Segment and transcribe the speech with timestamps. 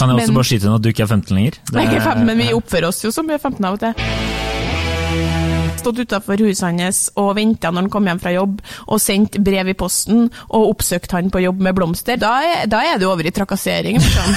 [0.00, 1.56] Kan jeg også Men- bare skyte inn at du ikke er 15 lenger?
[1.72, 3.80] Det Jeg er- 15, men vi oppfører oss jo som vi er 15 av og
[3.84, 3.92] til.
[5.80, 8.58] Stått utafor huset hans og venta når han kom hjem fra jobb,
[8.88, 12.16] og sendt brev i posten og oppsøkt han på jobb med blomster.
[12.20, 14.00] Da er, da er det over i trakassering.
[14.00, 14.36] Sånn.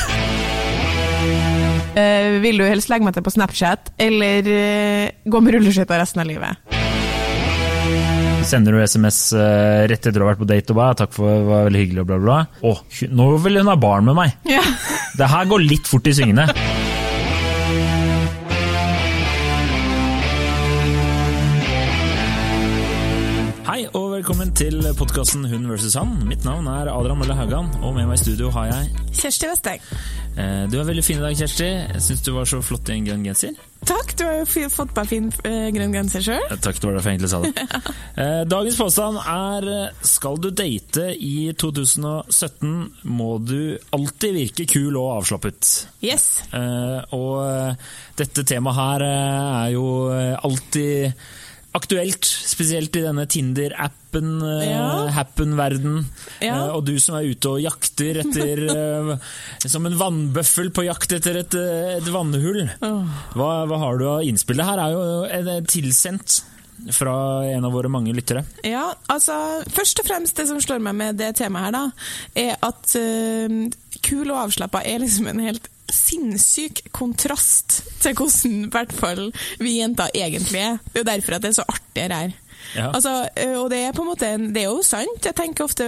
[1.96, 6.24] uh, vil du helst legge meg til på Snapchat, eller uh, gå med rulleskøyter resten
[6.24, 6.83] av livet?
[8.44, 11.32] Sender du SMS eh, rett etter å ha vært på date og bare 'takk for
[11.32, 12.38] det var veldig hyggelig' og bla, bla.
[12.70, 12.74] Å,
[13.16, 14.36] nå vil hun ha barn med meg!
[14.50, 14.62] Ja.
[15.18, 16.48] Det her går litt fort i svingene.
[24.34, 26.16] Velkommen til podkasten Hun versus han.
[26.26, 29.84] Mitt navn er Adrian Mølle Haugan, og med meg i studio har jeg Kjersti Vesteng.
[30.42, 31.68] eh, Du er veldig fin i dag, Kjersti.
[31.94, 33.54] Jeg syns du var så flott i en grønn genser.
[33.86, 36.48] Takk, du har jo fått på deg fin eh, grønn genser sjøl.
[36.50, 38.48] Eh, Takk, det var derfor jeg egentlig sa det.
[38.56, 39.70] Dagens påstand er
[40.02, 42.74] skal du date i 2017,
[43.06, 45.76] må du alltid virke kul og avslappet.
[46.02, 46.42] Yes.
[47.14, 47.78] Og
[48.18, 51.14] dette temaet her er jo alltid
[51.74, 55.08] aktuelt, spesielt i denne Tinder-appen, eh, Ja.
[55.16, 56.06] Happen-verden.
[56.40, 56.68] Ja.
[56.68, 59.14] Eh, og du som er ute og jakter etter eh,
[59.66, 61.54] Som en vannbøffel på jakt etter et,
[61.98, 62.66] et vannhull.
[62.80, 64.62] Hva, hva har du av innspill?
[64.62, 66.44] Det her er jo tilsendt
[66.92, 68.44] fra en av våre mange lyttere.
[68.66, 69.36] Ja, altså
[69.72, 71.84] Først og fremst det som slår meg med det temaet her, da,
[72.44, 73.58] er at eh,
[74.04, 79.28] kul og avslappa er liksom en helt sinnssyk kontrast til hvordan i hvert fall
[79.62, 80.80] vi jenter egentlig er.
[80.90, 82.34] Det er jo derfor at det er så artig her.
[82.76, 82.90] Ja.
[82.96, 85.22] Altså, eh, og det er på en måte Det er jo sant.
[85.26, 85.86] Jeg tenker ofte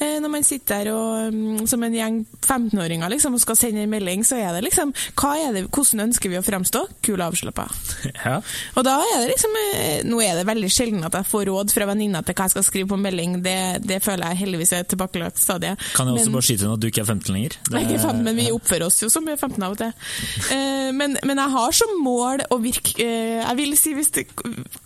[0.00, 3.84] eh, når man sitter der og, mm, som en gjeng 15-åringer liksom, og skal sende
[3.84, 4.92] en melding, så er det liksom
[5.24, 6.84] er det, Hvordan ønsker vi å framstå?
[7.04, 7.68] Kul og avslappa.
[8.24, 8.38] Ja.
[8.78, 11.72] Og da er det liksom eh, Nå er det veldig sjelden at jeg får råd
[11.74, 13.38] fra venninna til hva jeg skal skrive på melding.
[13.44, 15.74] Det, det føler jeg heldigvis er et tilbakelagt stadie.
[15.96, 17.56] Kan jeg også Men- bare skyte inn at du ikke er 15 lenger?
[17.68, 19.74] Det- jeg er ikke 15, men vi oppfører oss jo som vi er 15 av
[19.74, 19.92] og til.
[20.94, 24.26] Men, men jeg har som mål å virke Jeg vil si hvis det,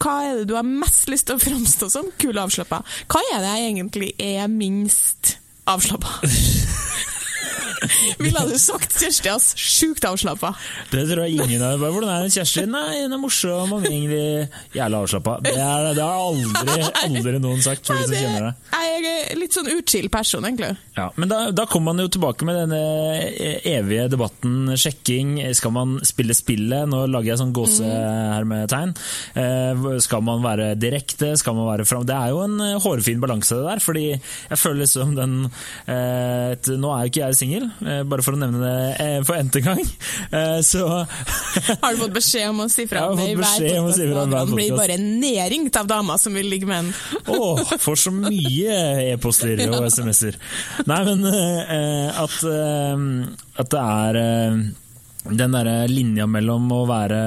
[0.00, 2.08] Hva er det du har mest lyst til å framstå som?
[2.20, 2.82] Kul og avslappa.
[3.12, 5.36] Hva er det jeg egentlig er minst
[5.68, 6.18] avslappa?
[8.18, 9.52] Ville du sagt Kjersti, ass?
[9.58, 10.50] Sjukt avslappa.
[10.90, 12.64] Det tror jeg ingen av dem Hvordan er det Kjersti?
[12.70, 15.36] Nei, hun er morsom og egentlig jævla avslappa.
[15.46, 18.74] Det, er- det har aldri, aldri noen sagt for de som kjenner deg.
[18.74, 20.76] Jeg er litt sånn utskilt person, egentlig.
[20.98, 22.80] Ja, men da, da kommer man jo tilbake med denne
[23.64, 25.38] evige debatten, sjekking.
[25.56, 26.88] Skal man spille spillet?
[26.90, 28.92] Nå lager jeg sånn gåsehermetegn.
[29.40, 31.32] Eh, skal man være direkte?
[31.40, 32.04] Skal man være fram...
[32.08, 36.52] Det er jo en eh, hårfin balanse det der, fordi jeg føler liksom den eh,
[36.52, 39.40] et, Nå er jo ikke jeg singel, eh, bare for å nevne det eh, for
[39.40, 39.82] n-te gang.
[40.28, 40.82] Eh, så
[41.82, 44.02] Har du fått beskjed om å si fra om det i hver podkast?
[44.02, 46.90] å Han blir bare nedringt av damer som vil ligge med en.
[47.32, 48.76] Åh, får så mye
[49.46, 50.38] e-poster og SMS-er.
[50.90, 53.04] Nei, men eh, at, eh,
[53.62, 54.62] at det er eh,
[55.28, 57.20] den derre linja mellom å være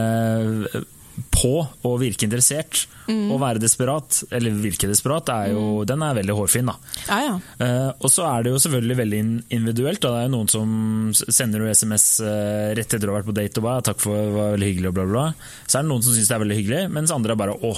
[0.72, 0.90] eh,
[1.32, 6.36] på og virke interessert og være desperat, eller virke desperat, er jo, den er veldig
[6.38, 6.76] hårfin, da.
[7.10, 7.34] Ja, ja.
[7.60, 9.22] Uh, og så er det jo selvfølgelig veldig
[9.58, 10.02] individuelt.
[10.04, 10.14] Da.
[10.14, 10.76] Det er jo noen som
[11.20, 14.18] sender jo SMS uh, rett etter å ha vært på date og bare 'takk for
[14.18, 15.26] det var veldig hyggelig' og bla, bla.
[15.66, 17.74] Så er det noen som syns det er veldig hyggelig, mens andre er bare 'å,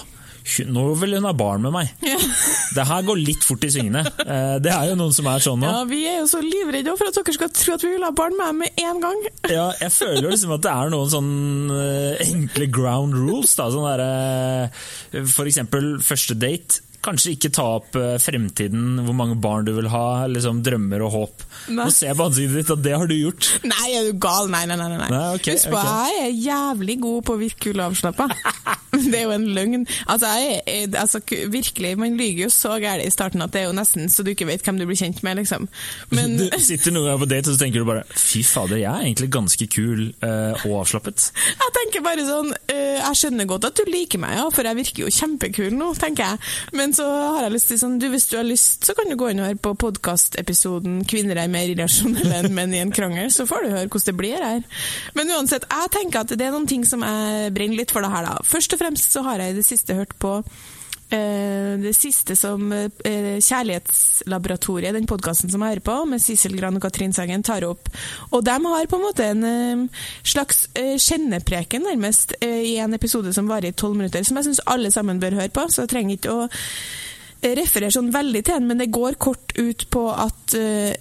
[0.69, 1.91] nå vil hun ha barn med meg'.
[2.03, 2.17] Ja.
[2.75, 4.01] Det her går litt fort i svingene.
[4.25, 5.67] Eh, det er jo noen som er sånn nå.
[5.69, 8.09] ja, vi er jo så livredde for at dere skal tro at vi vil ha
[8.17, 9.19] barn med med en gang.
[9.53, 11.31] Ja, jeg føler jo liksom at det er noen sånn
[11.77, 13.53] eh, enkle ground rules.
[13.59, 16.81] Da, sånn der, eh, for eksempel første date.
[17.03, 21.15] Kanskje ikke ta opp eh, fremtiden, hvor mange barn du vil ha, liksom drømmer og
[21.17, 21.45] håp.
[21.67, 21.83] Nei.
[21.83, 23.49] Nå ser jeg på ansiktet ditt at det har du gjort.
[23.67, 24.47] Nei, er du gal?
[24.51, 24.89] Nei, nei, nei.
[24.95, 25.09] nei.
[25.11, 26.13] Nei, okay, Husk på, okay.
[26.13, 28.29] jeg er jævlig god på å virke kul og avslappa.
[28.93, 29.85] Det er jo en løgn.
[30.05, 31.19] Altså, jeg er, altså,
[31.49, 34.29] virkelig, Man lyver jo så gærent i starten at det er jo nesten så du
[34.33, 35.65] ikke vet hvem du blir kjent med, liksom.
[36.13, 38.91] Men Du sitter noen ganger på date og så tenker du bare fy fader, jeg
[38.91, 41.25] er egentlig ganske kul eh, og avslappet.
[41.63, 44.79] jeg tenker bare sånn øh, Jeg skjønner godt at du liker meg, ja, for jeg
[44.79, 46.53] virker jo kjempekul nå, tenker jeg.
[46.77, 49.17] Men så har jeg lyst til sånn du, Hvis du har lyst, så kan du
[49.19, 53.33] gå inn og høre på podkastepisoden 'Kvinner er mer irrasjonelle enn menn i en krangel',
[53.33, 54.61] så får du høre hvordan det blir her.
[55.17, 58.13] Men uansett, jeg tenker at det er noen ting som jeg brenner litt for det
[58.13, 58.37] her, da.
[58.43, 60.39] Først og fremst så har jeg i det siste hørt på
[61.09, 66.83] det siste som eh, Kjærlighetslaboratoriet, den podkasten som jeg hører på, med Sissel Gran og
[66.85, 67.89] Katrin Sagen, tar opp.
[68.31, 72.93] Og de har på en måte en eh, slags eh, kjennepreken, nærmest, eh, i en
[72.97, 75.67] episode som varer i tolv minutter, som jeg syns alle sammen bør høre på.
[75.69, 79.55] Så jeg trenger ikke å eh, referere sånn veldig til den, men det går kort
[79.59, 80.93] ut på at eh,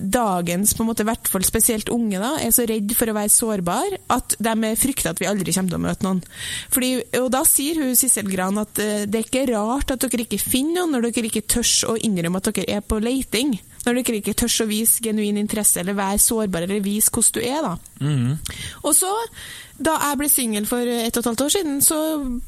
[0.00, 3.32] dagens, på en måte, hvert fall spesielt unge, da, er så redd for å være
[3.32, 6.22] sårbar at de frykter at vi aldri kommer til å møte noen.
[6.72, 10.26] Fordi, og da sier hun Sissel Gran at eh, det er ikke rart at dere
[10.26, 13.56] ikke finner noen når dere ikke tør å innrømme at dere er på leiting.
[13.84, 17.40] Når dere ikke tør å vise genuin interesse eller være sårbar eller vise hvordan du
[17.46, 17.60] er.
[17.64, 17.74] da.
[18.00, 18.36] Mm.
[18.84, 19.10] Og så,
[19.80, 21.96] da jeg ble singel for ett og et halvt år siden, så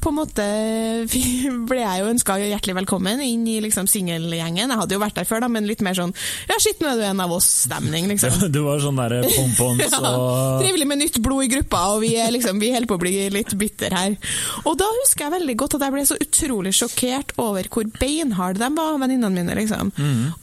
[0.01, 0.45] på en måte
[1.69, 4.69] ble jeg jo ønska hjertelig velkommen inn i liksom singelgjengen.
[4.69, 6.13] Jeg hadde jo vært der før, da, men litt mer sånn
[6.49, 8.37] ja, shit, nå er du en av oss-stemning, liksom.
[8.53, 12.13] Du var sånn derre pompons Ja, og Trivelig med nytt blod i gruppa, og vi,
[12.21, 14.17] er liksom, vi holder på å bli litt bitter her.
[14.69, 18.61] Og da husker jeg veldig godt at jeg ble så utrolig sjokkert over hvor beinharde
[18.61, 19.57] de var, venninnene mine.
[19.57, 19.89] liksom.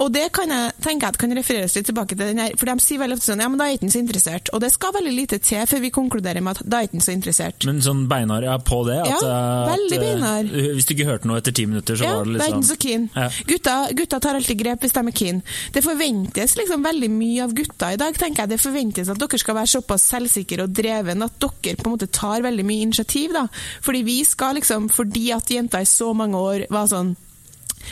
[0.00, 2.82] Og det kan jeg tenke at kan refereres litt tilbake til den her, for de
[2.82, 4.50] sier veldig ofte sånn ja, men da er ikke han så interessert.
[4.56, 7.12] Og det skal veldig lite til før vi konkluderer med at da er ikke så
[7.15, 7.65] interessert.
[7.69, 8.99] Men sånn beinar ja, på det?
[9.05, 10.43] At, Ja, veldig beinar.
[10.44, 10.75] beinhard.
[10.77, 12.69] Hvis du ikke hørte noe etter ti minutter, så Ja, var det liksom Ja, verden
[12.71, 13.09] så keen.
[13.15, 13.29] Ja.
[13.47, 15.43] Gutta, gutta tar alltid grep hvis de er keen.
[15.73, 18.15] Det forventes liksom veldig mye av gutta i dag.
[18.19, 18.49] tenker jeg.
[18.50, 22.11] Det forventes at dere skal være såpass selvsikre og dreven at dere på en måte
[22.11, 23.33] tar veldig mye initiativ.
[23.33, 23.47] da.
[23.83, 27.17] Fordi vi skal liksom, fordi at jenta i så mange år var sånn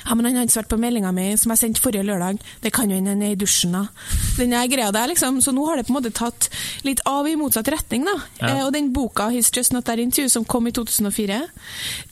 [0.05, 2.41] ja, men han har ikke svart på meldinga mi som jeg sendte forrige lørdag.
[2.63, 3.87] Det kan jo hende han er i dusjen, da.
[4.39, 5.41] Den greia der, liksom.
[5.45, 6.49] Så nå har det på en måte tatt
[6.87, 8.17] litt av i motsatt retning, da.
[8.41, 8.51] Ja.
[8.51, 11.41] Eh, og den boka 'His Just Not That Into som kom i 2004,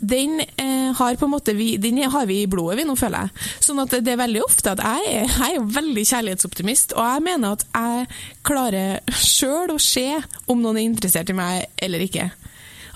[0.01, 3.27] den eh, har på en måte vi, den har vi i blodet, vi nå, føler
[3.27, 3.47] jeg.
[3.61, 7.05] Sånn at det er veldig ofte at jeg er, jeg er jo veldig kjærlighetsoptimist, og
[7.05, 8.07] jeg mener at jeg
[8.47, 10.09] klarer sjøl å se
[10.47, 12.31] om noen er interessert i meg eller ikke.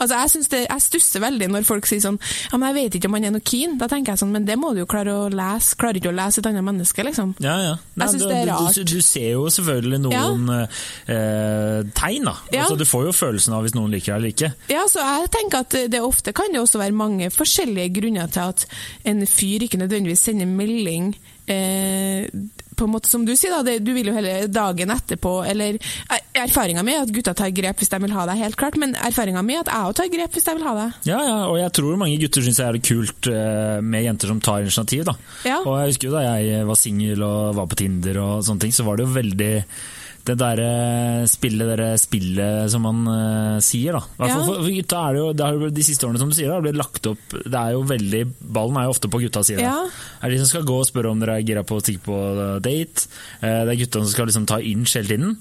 [0.01, 2.19] Altså, jeg, det, jeg stusser veldig når folk sier sånn
[2.51, 3.77] Ja, men jeg vet ikke om han er noe keen.
[3.81, 5.77] Da tenker jeg sånn, men det må du jo klare å lese.
[5.81, 7.35] Klarer ikke å lese et annet menneske, liksom.
[7.45, 7.75] Ja, ja.
[7.95, 8.81] Nei, synes syns det er rart.
[8.81, 12.37] Du, du ser jo selvfølgelig noen eh, tegn, da.
[12.51, 12.65] Ja.
[12.65, 14.53] Altså, du får jo følelsen av hvis noen liker deg eller ikke.
[14.73, 18.55] Ja, så jeg tenker at det ofte kan det også være mange forskjellige grunner til
[18.55, 18.67] at
[19.11, 21.13] en fyr ikke nødvendigvis sender melding
[21.51, 22.27] eh,
[22.81, 25.77] på en måte som du sier, da, det, du vil jo heller dagen etterpå, eller
[26.09, 28.77] er- Erfaringa mi er at gutta tar grep hvis de vil ha deg, helt klart,
[28.81, 30.95] men erfaringa mi er at jeg òg tar grep hvis jeg vil ha deg.
[31.11, 34.41] Ja, ja, og jeg tror mange gutter syns det er kult eh, med jenter som
[34.41, 35.05] tar initiativ.
[35.11, 35.15] da.
[35.45, 35.59] Ja.
[35.67, 38.73] Og jeg husker jo da jeg var singel og var på Tinder og sånne ting,
[38.73, 39.53] så var det jo veldig
[40.31, 40.71] det derre
[41.31, 44.03] spillet, dere spillet som man uh, sier, da.
[44.31, 44.39] Ja.
[44.39, 46.53] For, for gutta er det jo, det har jo de siste årene som du sier,
[46.53, 49.65] da, blitt lagt opp Det er jo veldig Ballen er jo ofte på gutta side.
[49.67, 49.77] Ja.
[50.21, 52.07] Er det de som skal gå og spørre om dere er gira på å stikke
[52.07, 52.21] på
[52.65, 53.09] date.
[53.41, 55.37] Eh, Det er gutta som skal liksom ta inch hele tiden.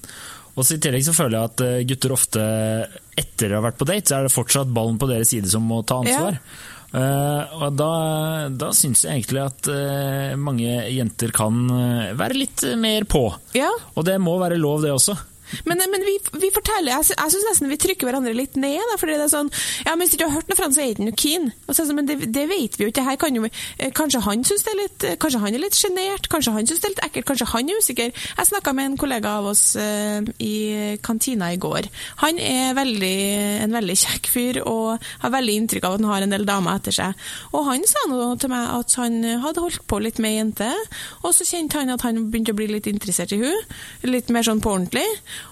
[0.56, 2.42] Og så I tillegg så føler jeg at eh, gutter ofte,
[3.20, 5.64] etter å ha vært på date, så er det fortsatt ballen på deres side som
[5.66, 6.40] må ta ansvar.
[6.90, 7.90] Eh, og da,
[8.50, 13.28] da syns jeg egentlig at uh, mange jenter kan eh, være litt mer på.
[13.54, 15.14] Ja, Og det må være lov, det også.
[15.68, 18.80] Men, men vi, vi forteller, jeg, jeg syns nesten vi trykker hverandre litt ned.
[18.92, 19.50] Da, fordi det er sånn
[19.86, 21.50] Ja, men hvis du ikke har hørt noe fra han, så er ikke noe keen.
[21.70, 23.06] Sånn, men det, det vet vi jo ikke.
[23.20, 26.28] Kan jo, eh, kanskje han syns det er litt eh, Kanskje han er litt sjenert,
[26.32, 28.14] kanskje han syns det er litt ekkelt, kanskje han er usikker.
[28.14, 31.88] Jeg snakka med en kollega av oss uh, i kantina i går.
[32.22, 33.16] Han er veldig,
[33.66, 36.80] en veldig kjekk fyr og har veldig inntrykk av at han har en del damer
[36.80, 37.28] etter seg.
[37.52, 40.70] Og han sa nå til meg at han hadde holdt på litt med ei jente,
[41.22, 43.76] og så kjente han at han begynte å bli litt interessert i hun,
[44.08, 45.06] litt mer sånn på ordentlig.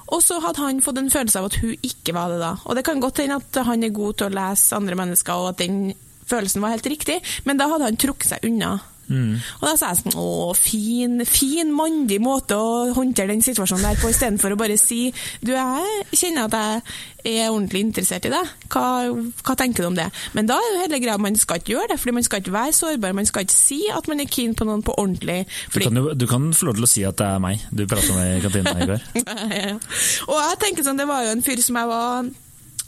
[0.08, 2.52] Og så hadde han fått en følelse av at hun ikke var det da.
[2.64, 5.52] Og det kan godt hende at han er god til å lese andre mennesker, og
[5.52, 5.92] at den
[6.28, 8.76] følelsen var helt riktig, men da hadde han trukket seg unna.
[9.08, 14.00] Og da sa jeg sånn Å, fin, fin mandig måte å håndtere den situasjonen der
[14.00, 15.08] på, istedenfor å bare si
[15.40, 16.54] Du, jeg kjenner at
[17.24, 18.52] jeg er ordentlig interessert i deg.
[18.72, 18.84] Hva,
[19.44, 20.06] hva tenker du om det?
[20.38, 22.54] Men da er jo hele greia man skal ikke gjøre det, fordi man skal ikke
[22.54, 23.16] være sårbar.
[23.18, 25.42] Man skal ikke si at man er keen på noen på ordentlig.
[25.74, 27.84] Du kan, jo, du kan få lov til å si at det er meg du
[27.90, 29.08] prata med i kantina i går.
[29.58, 29.74] Ja.
[30.28, 32.28] Og jeg tenker sånn, det var jo en fyr som jeg var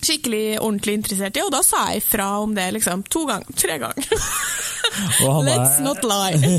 [0.00, 3.78] skikkelig ordentlig interessert i, og da sa jeg fra om det liksom to ganger, tre
[3.82, 4.20] ganger.
[5.44, 6.58] Let's not lie.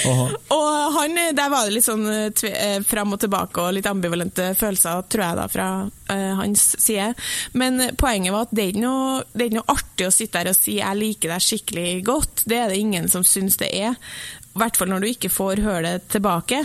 [0.56, 3.88] Og, han, der var det litt sånn eh, tve, eh, fram og tilbake og litt
[3.90, 7.10] ambivalente følelser, tror jeg da, fra uh, hans side.
[7.52, 10.40] Men poenget var at det er, ikke noe, det er ikke noe artig å sitte
[10.40, 12.46] der og si 'jeg liker deg skikkelig godt'.
[12.48, 14.00] Det er det ingen som syns det er.
[14.56, 16.62] I hvert fall når du ikke får høre det tilbake,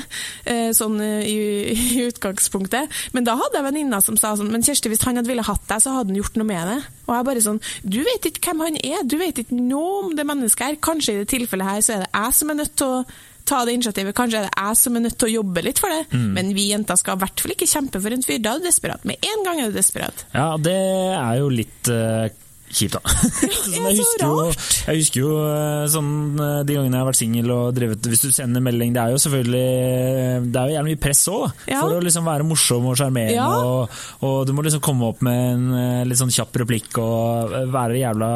[0.47, 1.37] eh, sånn eh, i,
[1.75, 2.91] i utgangspunktet.
[3.15, 5.65] Men da hadde jeg venninna som sa sånn Men Kjersti, hvis han hadde ville hatt
[5.67, 6.77] deg, så hadde han gjort noe med det.
[7.07, 10.15] Og jeg bare sånn Du vet ikke hvem han er, du vet ikke noe om
[10.15, 10.79] det mennesket her.
[10.83, 13.03] Kanskje i det tilfellet her så er det jeg som er nødt til å
[13.51, 14.15] ta det initiativet.
[14.15, 16.19] Kanskje er det jeg som er nødt til å jobbe litt for det.
[16.37, 18.39] Men vi jenter skal i hvert fall ikke kjempe for en fyr.
[18.39, 19.03] Da er du desperat.
[19.09, 20.25] Med en gang er du desperat.
[20.35, 20.77] Ja, det
[21.17, 22.29] er jo litt eh,
[22.77, 23.01] kjipt, da.
[23.71, 24.45] Ja, jeg, husker jo,
[24.87, 26.09] jeg husker jo eh, sånn,
[26.39, 29.13] eh, de gangene jeg har vært singel og drevet Hvis du sender melding, det er
[29.13, 31.45] jo selvfølgelig Det er jo gjerne mye press òg.
[31.71, 31.79] Ja.
[31.81, 33.35] For å liksom være morsom og sjarmerende.
[33.37, 33.47] Ja.
[33.61, 37.53] Og, og du må liksom komme opp med en eh, litt sånn kjapp replikk og
[37.57, 38.31] eh, være jævla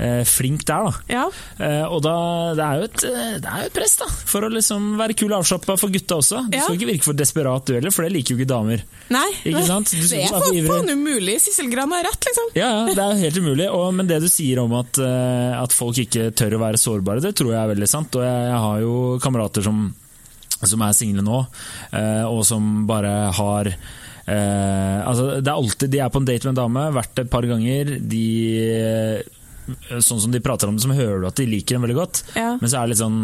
[0.00, 1.04] eh, flink der, da.
[1.12, 1.24] Ja.
[1.62, 2.14] Eh, og da,
[2.58, 4.08] det er, jo et, eh, det er jo et press, da.
[4.32, 6.44] For å liksom være kul og avslappa for gutta også.
[6.50, 6.64] Du Ja.
[6.66, 8.82] skal ikke virke for desperat du heller, for det liker jo ikke damer.
[9.12, 9.26] Nei.
[9.46, 9.90] Ikke sant?
[9.92, 11.38] Du det er for faen umulig.
[11.44, 12.50] Sissel Gran har rett, liksom.
[12.58, 13.55] Ja, ja, det er helt umulig.
[13.72, 17.24] Og, men det du sier om at, eh, at folk ikke tør å være sårbare,
[17.24, 18.18] det tror jeg er veldig sant.
[18.18, 19.86] Og jeg, jeg har jo kamerater som
[20.56, 21.38] som er single nå,
[21.92, 26.48] eh, og som bare har eh, altså det er alltid, De er på en date
[26.48, 27.92] med en dame, vært et par ganger.
[28.00, 28.22] De,
[30.00, 32.22] sånn som de prater om det, så hører du at de liker dem veldig godt.
[32.38, 32.54] Ja.
[32.60, 33.20] Men så er det litt sånn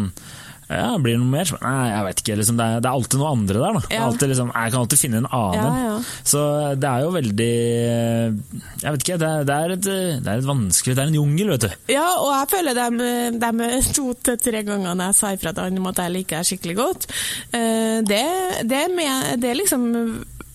[0.77, 1.53] ja, Blir det noe mer?
[1.63, 2.37] Nei, jeg vet ikke.
[2.41, 3.77] Liksom, det, er, det er alltid noe andre der.
[3.77, 3.93] Da.
[3.93, 4.01] Ja.
[4.07, 5.79] alltid, liksom, jeg kan alltid finne en annen.
[5.83, 5.95] Ja.
[6.33, 6.43] Så
[6.79, 9.87] det er jo veldig Jeg vet ikke, det det er, et,
[10.23, 11.77] det er et vanskelig Det er en jungel, vet du.
[11.93, 13.09] Ja, og jeg føler de,
[13.41, 16.49] de to til tre gangene jeg sa ifra til han om at jeg liker deg
[16.49, 17.07] skikkelig godt,
[17.55, 18.23] eh, det,
[18.69, 19.89] det, med, det er liksom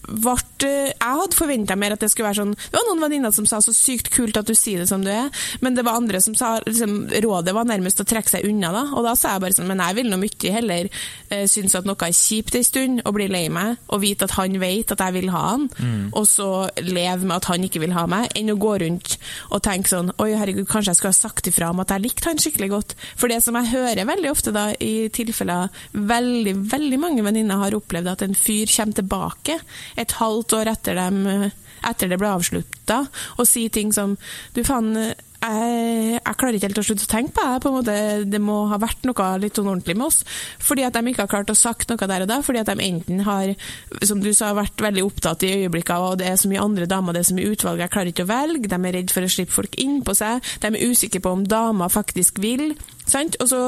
[0.09, 3.33] vart, eh, jeg hadde forventa mer at det skulle være sånn Det var noen venninner
[3.35, 5.97] som sa 'så sykt kult at du sier det som du er', men det var
[5.97, 8.73] andre som sa liksom, rådet var nærmest å trekke seg unna.
[8.73, 10.88] da, Og da sa jeg bare sånn Men jeg vil nå mye heller
[11.31, 14.31] eh, synes at noe er kjipt en stund, og bli lei meg, og vite at
[14.33, 15.71] han vet at jeg vil ha han,
[16.12, 19.19] og så leve med at han ikke vil ha meg, enn å gå rundt
[19.50, 22.29] og tenke sånn Oi, herregud, kanskje jeg skulle ha sagt ifra om at jeg likte
[22.29, 22.95] han skikkelig godt.
[23.17, 27.77] For det som jeg hører veldig ofte, da, i tilfeller veldig, veldig mange venninner har
[27.77, 29.59] opplevd at en fyr kommer tilbake
[29.99, 31.50] et halvt år etter, dem,
[31.87, 33.02] etter det ble avslutta,
[33.37, 34.17] og si ting som
[34.55, 34.95] Du, faen,
[35.38, 37.61] jeg, jeg klarer ikke helt å slutte å tenke på det.
[37.62, 37.95] På en måte,
[38.26, 40.21] det må ha vært noe litt sånn ordentlig med oss.
[40.64, 42.40] Fordi at de ikke har klart å sagt noe der og da.
[42.42, 43.54] Fordi at de enten har,
[44.02, 47.14] som du sa, vært veldig opptatt i øyeblikket og det er så mye andre damer,
[47.14, 48.71] det er så mye utvalg, jeg klarer ikke å velge.
[48.71, 50.52] De er redd for å slippe folk inn på seg.
[50.62, 52.73] De er usikre på om damer faktisk vil.
[53.09, 53.38] Sant?
[53.40, 53.62] Og, så,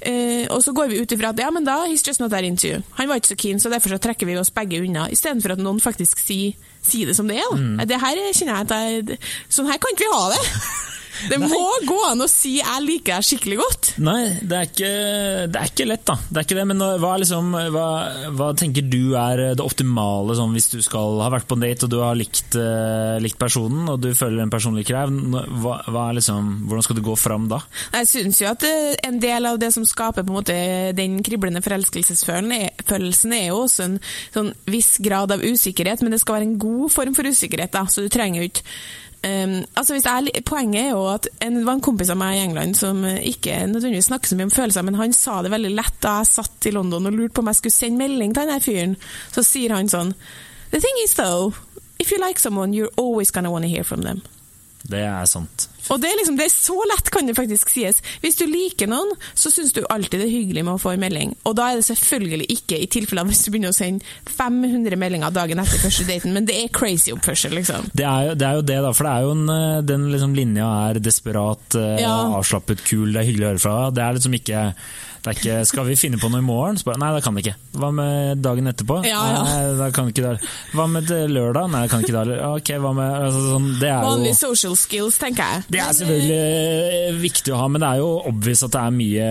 [0.00, 2.46] eh, og så går vi ut ifra at ja, men da he's just not that
[2.46, 2.78] into.
[2.96, 5.08] Han var ikke så keen, så derfor så trekker vi oss begge unna.
[5.12, 6.56] Istedenfor at noen faktisk sier,
[6.88, 7.50] si det som det er.
[7.52, 7.88] Da.
[7.90, 9.18] Det her kjenner jeg at jeg,
[9.52, 10.44] Sånn her kan ikke vi ha det!
[11.28, 13.90] Det må gå an å si 'jeg liker deg skikkelig godt'.
[13.98, 14.92] Nei, det er ikke,
[15.50, 16.16] det er ikke lett, da.
[16.28, 17.88] Det er ikke det, men hva, er liksom, hva,
[18.38, 21.86] hva tenker du er det optimale sånn, hvis du skal ha vært på en date
[21.86, 25.10] og du har likt, uh, likt personen, og du føler en personlig krev?
[25.62, 27.60] Hva, hva liksom, hvordan skal du gå fram da?
[27.98, 30.54] Jeg syns jo at eh, en del av det som skaper måte
[30.96, 33.98] den kriblende forelskelsesfølelsen, er jo også en
[34.34, 37.86] sånn viss grad av usikkerhet, men det skal være en god form for usikkerhet, da,
[37.90, 38.66] så du trenger jo ikke
[39.18, 42.42] Um, altså jeg, poenget er jo at en, Det var en kompis av meg i
[42.44, 45.72] England som eh, ikke nødvendigvis snakker så mye om følelser, men han sa det veldig
[45.74, 48.46] lett da jeg satt i London og lurte på om jeg skulle sende melding til
[48.46, 48.94] denne fyren.
[49.34, 50.14] Så sier han sånn
[50.70, 51.56] The thing is though,
[51.98, 54.22] if you like someone, you're always gonna wanna hear from them.
[54.88, 55.66] Det er sant.
[55.92, 57.98] Og det er, liksom, det er så lett, kan det faktisk sies.
[58.20, 61.00] Hvis du liker noen, så syns du alltid det er hyggelig med å få en
[61.00, 61.30] melding.
[61.48, 65.32] Og da er det selvfølgelig ikke i tilfeller hvis du begynner å sende 500 meldinger
[65.32, 67.88] dagen etter første daten, men det er crazy oppførsel, liksom.
[67.96, 68.92] Det er, jo, det er jo det, da.
[68.96, 72.16] For det er jo en, eh, den liksom linja er desperat, eh, Ja.
[72.36, 73.76] avslappet, kul, det er hyggelig å høre fra.
[73.90, 74.62] Det er liksom ikke
[75.26, 76.78] ikke, Skal vi finne på noe i morgen?
[76.78, 77.54] Så bare, nei, det kan vi ikke.
[77.78, 79.00] Hva med dagen etterpå?
[79.06, 79.42] Ja, ja.
[79.44, 80.48] Nei, da kan vi ikke det.
[80.74, 81.70] Hva med lørdag?
[81.72, 82.38] Nei, det kan vi ikke det.
[82.48, 85.64] Ok, hva med altså, sånn, Det er Vanlige jo social skills, tenker jeg.
[85.74, 86.38] det er selvfølgelig
[87.08, 89.28] eh, viktig å ha, men det er jo obvious at det er mye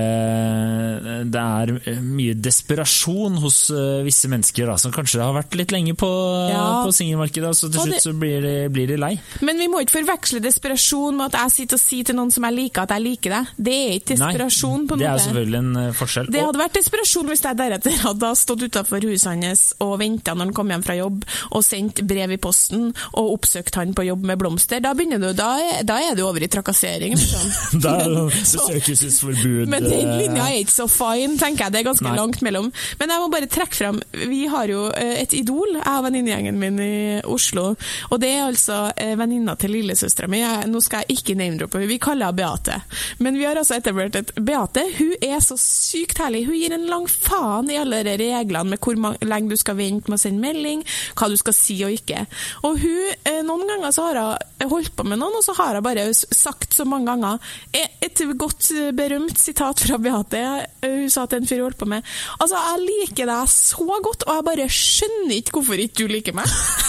[1.31, 5.95] Det er mye desperasjon hos eh, visse mennesker da, som kanskje har vært litt lenge
[5.99, 6.09] på,
[6.51, 6.83] Ja.
[6.85, 9.13] på singelmarkedet, så til slutt så blir de, blir de lei.
[9.45, 12.45] Men vi må ikke forveksle desperasjon med at jeg sitter og sier til noen som
[12.47, 13.51] jeg liker, at jeg liker deg.
[13.57, 16.31] Det er ikke desperasjon, på en det er selvfølgelig en forskjell.
[16.33, 20.49] Det hadde vært desperasjon hvis jeg deretter hadde stått utenfor huset hans og venta når
[20.49, 24.25] han kom hjem fra jobb, og sendt brev i posten og oppsøkt han på jobb
[24.27, 24.81] med blomster.
[24.83, 25.51] Da du, da
[25.87, 27.15] da er du over i trakassering.
[27.17, 27.53] Liksom.
[27.83, 29.67] Da er besøkelsesforbud.
[29.71, 31.75] Men den eh, linja er ikke så fine, tenker jeg.
[31.75, 32.15] Det er ganske Nei.
[32.17, 32.69] langt mellom.
[32.99, 36.59] Men jeg må bare trekke fram Vi har jo eh, et idol, jeg og venninnegjengen
[36.61, 36.93] min i
[37.27, 37.69] Oslo.
[38.11, 40.43] Og det er altså eh, venninna til lillesøstera mi.
[40.67, 42.81] Nå skal jeg ikke name-droppe henne, vi kaller henne Beate.
[43.23, 46.45] Men vi har altså etablert et Beate hun er så sykt herlig.
[46.47, 50.11] Hun gir en lang faen i alle de reglene med hvor lenge du skal vente
[50.11, 50.83] med å sende melding,
[51.17, 52.25] hva du skal si og ikke.
[52.67, 55.77] Og hun, eh, noen ganger så har hun holdt på med noen, og så har
[55.77, 57.39] hun bare sagt så mange ganger
[57.73, 60.43] eh, Et godt eh, berømt sitat fra Beate.
[60.83, 62.05] Hun sa til en fyr hun holdt på med
[62.39, 66.37] Altså, jeg liker deg så godt, og jeg bare skjønner ikke hvorfor ikke du liker
[66.37, 66.47] meg.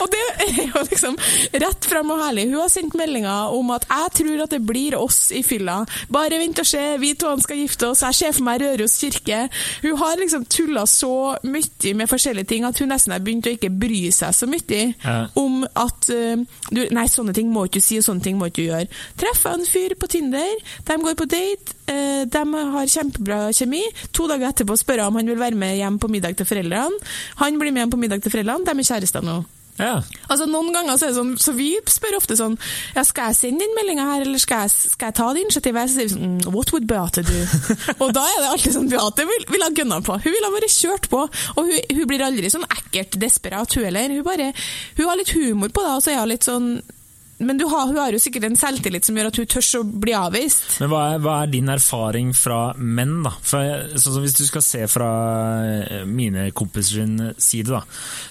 [0.00, 1.16] Og det er jo liksom
[1.64, 2.46] rett frem og herlig.
[2.50, 5.86] Hun har sendt meldinger om at 'jeg tror at det blir oss i fylla'.
[6.10, 8.02] Bare vent og se, vi to skal gifte oss.
[8.02, 9.48] Jeg ser for meg Røros kirke.
[9.82, 13.54] Hun har liksom tulla så mye med forskjellige ting at hun nesten har begynt å
[13.56, 15.26] ikke bry seg så mye Ja.
[15.36, 16.36] om at eh,
[16.70, 18.88] du, Nei, sånne ting må ikke du si, og sånne ting må ikke du gjøre.
[19.18, 20.54] Treffer en fyr på Tinder,
[20.86, 23.82] de går på date, eh, de har kjempebra kjemi.
[24.12, 26.98] To dager etterpå spør jeg om han vil være med hjem på middag til foreldrene.
[27.36, 29.44] Han blir med hjem på middag til foreldrene, de er kjærester nå.
[29.74, 29.94] Ja.
[30.30, 32.52] Altså Noen ganger så er det sånn, så vi spør ofte sånn
[32.94, 35.90] ja, Skal jeg sende den meldinga her, eller skal jeg, skal jeg ta det initiativet?
[35.90, 37.40] Så sier vi sånn mm, What would Beate do?
[38.04, 40.18] og da er det alltid sånn Beate vil, vil ha gunna på.
[40.22, 41.24] Hun vil ha vært kjørt på.
[41.26, 44.14] Og hun, hun blir aldri sånn ekkelt desperat, hun heller.
[44.14, 44.52] Hun, bare,
[44.98, 46.70] hun har litt humor på det, og så er hun litt sånn
[47.46, 49.82] men du har, hun har jo sikkert en selvtillit som gjør at hun tør å
[50.04, 50.64] bli avvist.
[50.82, 53.34] Men hva er, hva er din erfaring fra menn, da?
[53.44, 55.10] For, sånn som hvis du skal se fra
[55.64, 57.82] eh, mine kompiser sin side, da,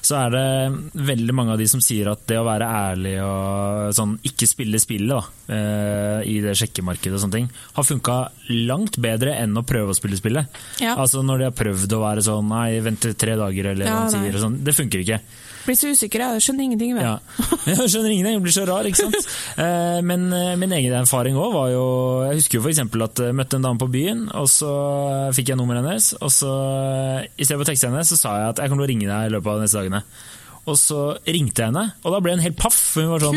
[0.02, 3.94] så er det veldig mange av de som sier at det å være ærlig og
[3.98, 5.24] sånn, ikke spille spillet da,
[5.56, 8.20] eh, i det sjekkemarkedet og sånne ting, har funka
[8.68, 10.62] langt bedre enn å prøve å spille spillet.
[10.84, 10.98] Ja.
[10.98, 14.12] Altså Når de har prøvd å være sånn nei, vente tre dager, eller Ja, hva
[14.12, 14.62] de sier og sånn.
[14.64, 15.20] Det funker ikke.
[15.64, 16.92] Blir så usikker, jeg skjønner ingenting.
[16.98, 17.06] Med.
[17.06, 17.20] Ja.
[17.72, 19.32] Jeg skjønner ingenting, jeg blir så rar, ikke sant.
[19.64, 21.84] Eh, Men eh, min egen erfaring òg var jo
[22.30, 22.80] Jeg husker jo f.eks.
[23.08, 24.72] at jeg møtte en dame på byen, og så
[25.36, 26.12] fikk jeg nummeret hennes.
[26.24, 28.86] Og så eh, i stedet for å tekste henne, så sa jeg at jeg kommer
[28.86, 30.04] til å ringe deg i løpet av de neste dagene.
[30.64, 32.78] Og så ringte jeg henne, og da ble hun helt paff.
[32.96, 33.36] Hun var sånn,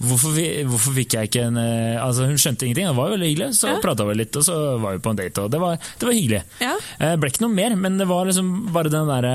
[0.00, 0.38] hvorfor,
[0.70, 3.48] hvorfor fikk jeg ikke en eh, Altså Hun skjønte ingenting, det var jo veldig hyggelig.
[3.58, 3.76] Så Ja.
[3.84, 6.16] prata vi litt, og så var vi på en date, og det var, det var
[6.16, 6.40] hyggelig.
[6.64, 6.72] Ja.
[7.02, 9.34] Det ble ikke noe mer, men det var liksom bare den derre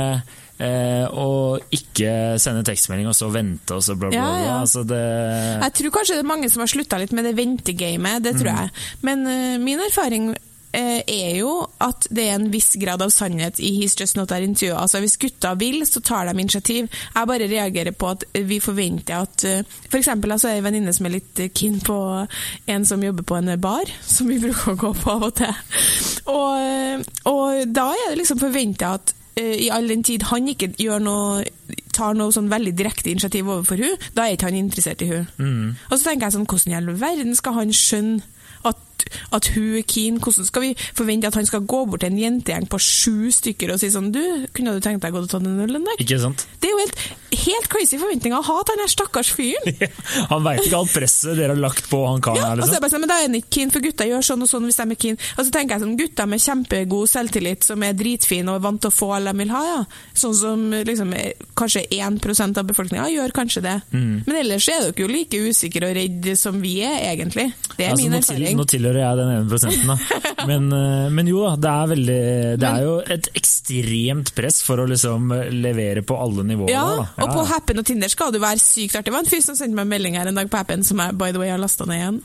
[0.64, 4.42] eh, å ikke sende tekstmelding og så vente og så bla, bla, bla.
[4.44, 4.58] ja.
[4.64, 5.04] Altså det,
[5.68, 8.54] Jeg tror kanskje det er mange som har slutta litt med det ventegamet, det tror
[8.54, 8.76] jeg.
[9.06, 10.32] Men uh, min erfaring
[10.76, 11.52] eh, er jo
[11.84, 14.76] at det er en viss grad av sannhet i He's Just Not There Interview.
[14.78, 16.90] Altså Hvis gutta vil, så tar de initiativ.
[17.16, 20.70] Jeg bare reagerer på at vi forventer at uh, For eksempel altså, er ei en
[20.70, 22.00] venninne som er litt keen på
[22.68, 25.54] en som jobber på en bar, som vi bruker å gå på av og til.
[26.28, 31.04] Og, og da er det liksom forventa at i all den tid han ikke gjør
[31.04, 31.44] noe
[31.98, 35.28] tar noe sånn veldig direkte initiativ overfor hun, da er ikke han interessert i hun.
[35.90, 38.22] Og så tenker jeg sånn, hvordan i all verden skal han skjønne
[39.32, 40.18] at, hun er keen?
[40.24, 43.74] Hvordan skal vi forvente at han skal gå bort til en jentegjeng på sju stykker
[43.74, 44.22] og si sånn Du,
[44.56, 46.00] kunne du tenkt deg å gå og ta den ølen der?
[46.04, 46.46] ikke sant?
[46.62, 47.02] Det er jo helt,
[47.46, 49.82] helt crazy forventninger å ha til den her stakkars fyren.
[50.32, 52.74] Han veit ikke alt presset dere har lagt på han karen Ja, her, er liksom.
[52.78, 54.66] jeg bare sånn, men da er han ikke keen, for gutta gjør sånn og sånn
[54.68, 55.20] hvis de er keen.
[55.38, 58.82] Og så tenker jeg sånn, gutter med kjempegod selvtillit, som er dritfine og er vant
[58.84, 59.80] til å få alle de vil ha, ja.
[60.18, 61.14] Sånn som liksom,
[61.58, 63.76] kanskje 1 av befolkninga gjør kanskje det.
[63.94, 64.24] Mm.
[64.28, 67.50] Men ellers er dere jo like usikre og redde som vi er, egentlig.
[67.78, 68.58] Det er Altså, min til, erfaring.
[68.58, 69.98] nå tilhører jeg den ene prosenten, da.
[70.48, 72.20] Men, eh, men jo da, det er veldig
[72.62, 76.72] Det er jo et ekstremt press for å liksom levere på alle nivåer.
[76.72, 77.08] Ja, da.
[77.26, 79.10] og på Happen og Tinder skal du være sykt artig.
[79.10, 81.02] Det var en fyr som sendte meg en melding her en dag på Happen, som
[81.04, 82.22] jeg by the way har lasta ned igjen,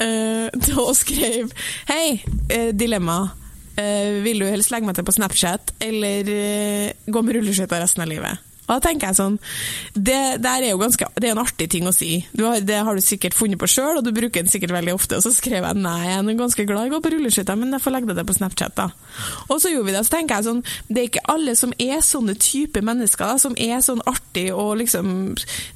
[0.00, 1.52] uh, og skrev
[1.90, 3.20] Hei, eh, dilemma.
[3.78, 8.06] Uh, vil du helst legge meg til på Snapchat, eller uh, gå med rulleskøyter resten
[8.06, 8.47] av livet?
[8.68, 9.38] Og da tenker jeg sånn,
[9.94, 12.20] Det er jo ganske, det er en artig ting å si.
[12.36, 14.94] Du har, det har du sikkert funnet på sjøl, og du bruker den sikkert veldig
[14.94, 15.18] ofte.
[15.18, 17.72] Og så skrev jeg nei, jeg er ganske glad i å gå på rulleskøyter, men
[17.74, 18.76] jeg får legge det på Snapchat.
[18.76, 18.90] da.
[19.48, 20.04] Og så gjorde vi det.
[20.06, 23.56] Så tenker jeg sånn, det er ikke alle som er sånne type mennesker, da, som
[23.56, 25.08] er sånn artig og liksom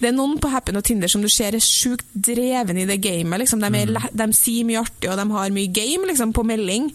[0.00, 2.98] Det er noen på Happen og Tinder som du ser er sjukt dreven i det
[3.02, 3.42] gamet.
[3.42, 3.62] liksom.
[3.62, 6.90] De, er, de sier mye artig, og de har mye game liksom, på melding.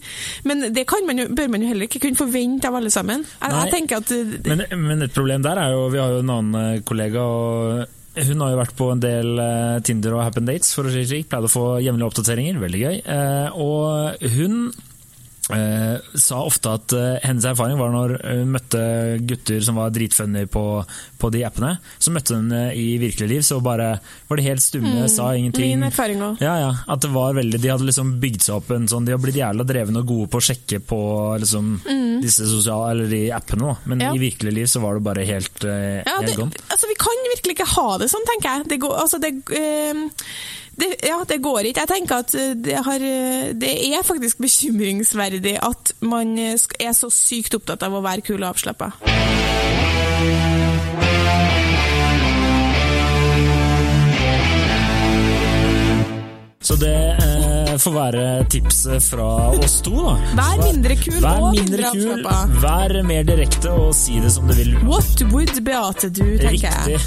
[0.48, 3.24] Men det kan man jo, bør man jo heller ikke kunne forvente av alle sammen.
[3.40, 6.22] Jeg, jeg tenker at eh, Men, men et problem der er jo Vi har jo
[6.24, 10.24] en annen eh, kollega, og hun har jo vært på en del eh, Tinder og
[10.26, 11.28] Happen Dates, for å si det slik.
[11.30, 12.96] Pleide å få jevnlige oppdateringer, veldig gøy.
[13.14, 14.58] Eh, Og hun
[15.54, 18.80] eh, sa ofte at eh, hennes erfaring var når hun møtte
[19.28, 20.64] gutter som var dritfunny på,
[21.20, 21.74] på de appene.
[21.98, 23.90] Så møtte hun eh, i virkelig liv, så bare
[24.28, 25.72] var de helt stumme, sa ingenting.
[25.74, 26.42] Mm, min erfaring òg.
[26.44, 26.72] Ja, ja.
[26.88, 29.36] At det var veldig, de hadde liksom bygd seg opp en sånn De har blitt
[29.38, 31.00] jævla drevne og gode på å sjekke på
[31.44, 31.74] liksom,
[32.24, 33.76] disse sosiale, eller de appene, da.
[33.84, 34.04] Men Mm.
[34.06, 34.10] Ja.
[34.14, 36.36] i virkelig liv så var det bare helt, eh, Ja, det,
[36.70, 38.70] altså, vi kan virkelig ikke ha det sånn, tenker jeg.
[38.72, 40.06] Det går, altså, det, eh,
[40.78, 41.80] det, ja, det går ikke.
[41.80, 46.94] Jeg tenker at eh, det, har, eh, det er faktisk bekymringsverdig at man eh, er
[46.94, 48.92] så sykt opptatt av å være kul og avslappa.
[56.62, 57.27] Så det
[57.82, 60.14] får være tipset fra oss to, da.
[60.38, 62.24] Vær mindre kul Vær og mindre kul,
[62.62, 64.74] vær mer direkte og si det som du vil.
[64.88, 66.98] What would Beate do, tenker Riktig.
[66.98, 67.00] jeg.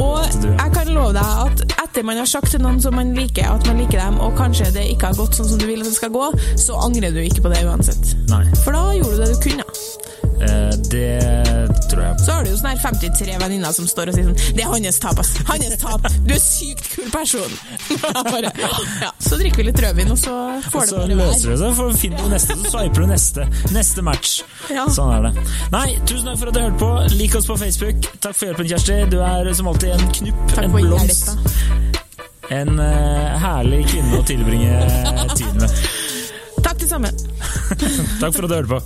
[0.00, 3.48] Og jeg kan love deg at etter man har sagt til noen som man liker,
[3.50, 5.90] at man liker dem, og kanskje det ikke har gått sånn som du vil at
[5.90, 8.14] det skal gå, så angrer du ikke på det uansett.
[8.30, 9.66] Nei, For da gjorde du det du kunne.
[10.46, 12.18] Eh, det tror jeg.
[12.24, 14.70] Så har du jo sånn her 53 venninner som står og sier sånn Det er
[14.72, 15.32] hans tap, ass.
[15.48, 16.08] Hans tap.
[16.26, 17.56] Du er sykt kul person.
[18.32, 19.10] bare, ja.
[19.22, 21.50] Så drikker vi litt rødvin, og så Og du det så bare løser være.
[21.50, 23.48] det seg, for finner du neste, så sveiper du neste.
[23.76, 24.36] Neste match.
[24.72, 24.86] Ja.
[24.92, 25.46] Sånn er det.
[25.74, 26.90] Nei, tusen takk for at du hørte på.
[27.20, 28.10] Lik oss på Facebook.
[28.20, 29.00] Takk for hjelpen, Kjersti.
[29.12, 31.34] Du er som alltid en knupp, Takk en blomst.
[32.50, 34.80] En uh, herlig kvinne å tilbringe
[35.36, 35.76] tiden med.
[36.60, 37.12] Takk det samme.
[38.20, 38.82] Takk for at du hørte på.